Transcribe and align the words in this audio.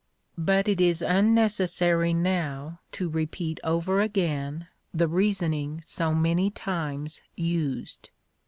But 0.39 0.67
it 0.67 0.81
is 0.81 1.03
unnecessary 1.03 2.11
now 2.11 2.79
to 2.93 3.07
repeat 3.07 3.59
over 3.63 4.01
again 4.01 4.65
the 4.91 5.07
reasoning 5.07 5.79
so 5.83 6.15
many 6.15 6.49
times 6.49 7.21
used. 7.35 8.09